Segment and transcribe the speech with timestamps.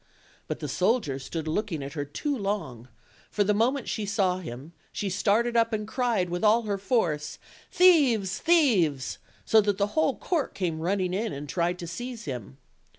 [0.47, 2.87] But the soldier stood looking at her too long,
[3.29, 7.37] for the moment she saw him she started up and cried with all her force,
[7.71, 8.39] "Thieves!
[8.39, 12.57] thieves!" so that the whole court came running in and tried to seize him.